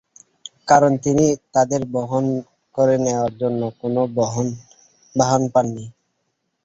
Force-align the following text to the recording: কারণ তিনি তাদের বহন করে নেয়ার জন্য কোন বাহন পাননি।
কারণ 0.67 0.91
তিনি 1.03 1.25
তাদের 1.53 1.81
বহন 1.95 2.25
করে 2.77 2.95
নেয়ার 3.03 3.31
জন্য 3.41 3.61
কোন 3.79 3.95
বাহন 5.15 5.41
পাননি। 5.53 5.85